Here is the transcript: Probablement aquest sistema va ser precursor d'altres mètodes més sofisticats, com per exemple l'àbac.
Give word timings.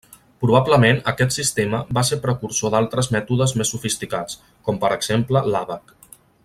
Probablement 0.43 1.01
aquest 1.11 1.35
sistema 1.35 1.81
va 1.97 2.03
ser 2.09 2.19
precursor 2.23 2.73
d'altres 2.77 3.11
mètodes 3.19 3.53
més 3.61 3.75
sofisticats, 3.75 4.43
com 4.69 4.85
per 4.85 4.93
exemple 4.97 5.49
l'àbac. 5.57 5.99